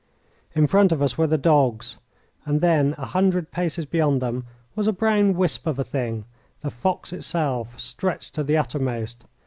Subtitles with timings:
[0.55, 1.97] In front of us were the dogs,
[2.43, 6.25] and then, a hundred paces beyond them, was a brown wisp of a thing,
[6.61, 9.25] the fox itself, stretched to the uttermost.